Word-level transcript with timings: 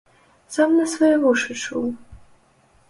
Сам 0.55 0.71
на 0.77 0.85
свае 0.93 1.11
вушы 1.27 1.59
чуў! 1.63 1.85